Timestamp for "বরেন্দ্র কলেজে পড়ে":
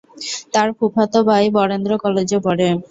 1.57-2.67